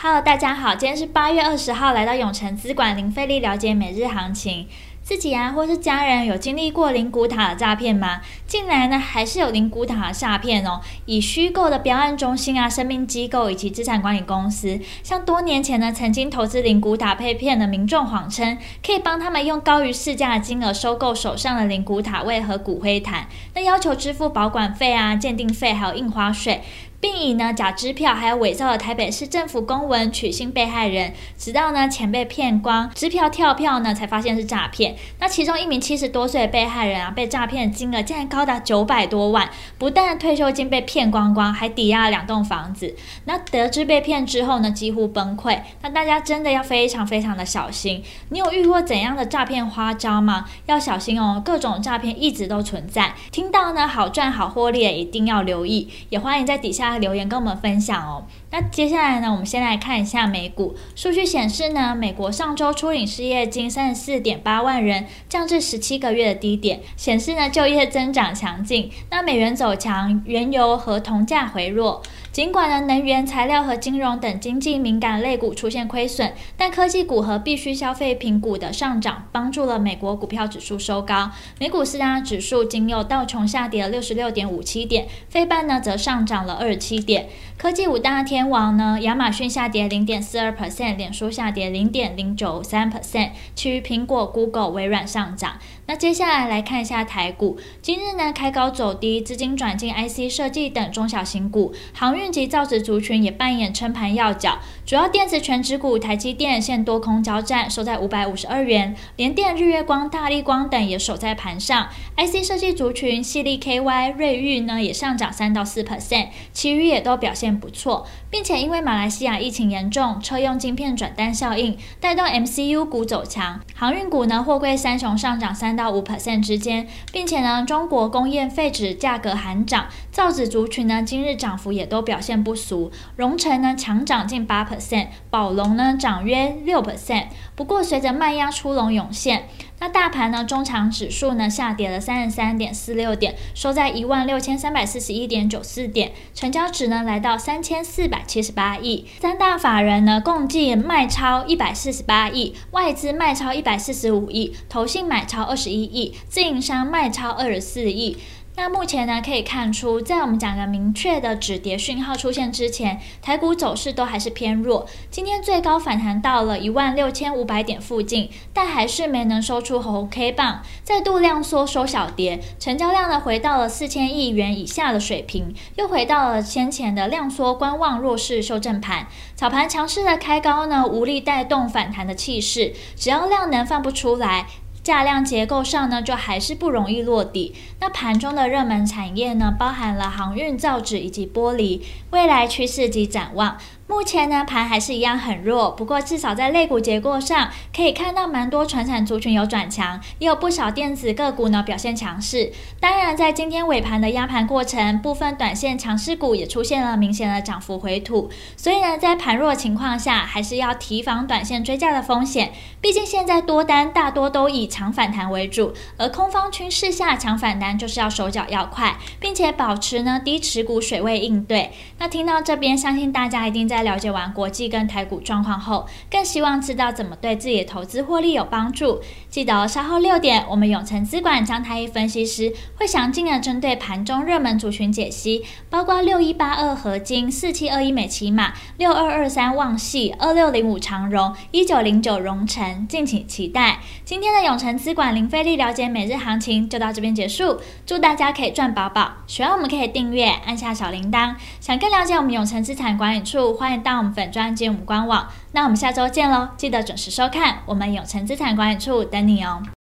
[0.00, 4.68] Hello，大家好，今天是八月二十号，来到永诚资管零费力了解每日行情。
[5.02, 8.20] 自己啊，或是家人有经历过灵骨塔的诈骗吗？
[8.46, 26.62] 近来呢，还是有灵骨塔的诈骗哦，以虚构的标案中心啊、生命机构以及资产管理公司，像多年前呢，曾经投资灵骨塔被骗的民众，谎称可以帮他们用高于市价的金额收购手上的灵骨塔位和骨灰坛，那要求支付保管费啊、鉴定费还有印花税。
[27.00, 34.96] 并以呢假支票，还有伪造的台北市政府公文取信被害人，直到呢钱被骗光，支票跳票呢才发现是诈骗。
[35.20, 42.96] 那其中一名七十多岁的被害人啊，被诈骗金额竟然高达九百多万，不但退休金被骗光光，还抵押了两栋房子。
[43.26, 45.60] 那得知被骗之后呢，几乎崩溃。
[45.82, 48.02] 那大家真的要非常非常的小心。
[48.30, 50.46] 你有遇过怎样的诈骗花招吗？
[50.66, 53.14] 要小心哦，各种诈骗一直都存在。
[53.30, 55.88] 听到呢好赚好获利，一定要留意。
[56.08, 56.87] 也欢迎在底下。
[56.92, 58.24] 家留言跟我们分享哦。
[58.50, 68.90] 那接下来呢，我们先来看一下美股数据显示呢，美国上周初领失业金三十四点八万人，降至十七个月的低点，显示呢就业增长强劲。
[69.10, 72.02] 那美元走强，原油和铜价回落。
[72.30, 81.32] 尽管呢能源、材料和金融等经济敏感类股出现亏损，但科技股和必需消费品股的上涨，帮助了美国股票指数收高。
[81.58, 87.28] 美股四大指数仅有道琼下跌了六十六点五七点，费半呢则上涨了二十七点。
[87.56, 95.58] 科技五大天天王呢，亚马逊下跌零点四二 percent，脸书下跌零点零九三 percent，其余苹果、Google、微软上涨。
[95.86, 104.60] 那接下来来看一下台股，今日呢开高走低，资金转进 IC 设计等中小型股，航运及造纸族群也扮演撑盘要角。
[104.86, 111.88] 主要电子权值股台积电现多空交战，收在五百五十二元，联电、日月光、大力光等也守在盘上。
[112.16, 117.48] IC 设计族群，矽力 KY、瑞昱呢也上涨三到四 percent，其余也都表现。
[117.58, 139.48] 不错，并且因为马来西亚疫情严重，车用晶片转单效应带动 MCU 股走强，航运股呢货柜三雄上涨三到五 percent 之间，并且呢中国工业废纸价格喊涨，造纸族群呢今日涨幅也都表现不俗，荣成呢强涨近八 percent，宝龙呢涨约六 percent，不过随着卖压出笼涌现。
[139.80, 140.44] 那大盘呢？
[140.44, 149.06] 中场指数呢下跌了三十三点四六点，收在一万六千三百四十一点九四点，成交值呢来到三千四百七十八亿。
[149.20, 158.16] 三大法人呢共计卖超一百四十八亿，外资卖超一百四十五亿，投信买超二十一亿，自营商卖超二十四亿。
[158.58, 164.84] 那目前呢，可以看出，在我们讲的明确的止跌讯号出现之前，台股走势都还是偏弱。
[165.12, 179.06] 今天最高反弹到了一万六千五百点附近，但还是没能收出红 K 棒，再度量缩收小跌，成交量呢回到了四千亿元以下的水平，又回到了先前的量缩观望弱势修正盘。
[179.36, 184.46] 早盘强势的开高呢，无力带动反弹的气势，只要量能放不出来。
[184.88, 187.54] 价量结构上呢，就还是不容易落地。
[187.78, 191.82] 那盘中的热门产业呢，包含了航运、造纸以及玻璃，
[192.12, 193.58] 未来趋势及展望。
[193.88, 202.52] 目前呢，盘还是一样很弱，不过至少在类股结构上可以看到蛮多传产族群有转强，也有不少电子个股呢表现强势。
[202.78, 208.28] 当然，在今天尾盘的压盘过程，部分短线强势股也出现了明显的涨幅回吐。
[208.58, 212.52] 所以呢，在盘弱情况下，还是要提防短线追价的风险。
[212.82, 221.72] 毕竟现在多单大多都以强反弹为主，而空方趋势下强反弹就是要手脚要快，并且保持呢低持股水位应对。
[221.96, 223.77] 那听到这边，相信大家一定在。
[223.78, 229.00] 在了解完国际跟台股状况后，更希望知道怎么对自己的投资获利有帮助。
[229.30, 243.78] 记得稍后六点，我们永诚资管张太一分析师会详尽的针对盘中热门族群解析，包括六一八二合金、四七二一美骑马、六二二三旺系、二六零五长荣、一九零九荣成，敬请期待。
[244.04, 249.12] 今天的永诚资管零费力了解每日行情就到这边结束，祝大家可以赚饱饱。
[249.28, 251.36] 喜欢我们可以订阅，按下小铃铛。
[251.60, 256.48] 想更了解我们永诚资产管理处，欢欢迎到我们粉专及我们官网，那我们下周见喽！
[256.56, 259.62] 记得准时收看，我们永诚资产管理处等你哦。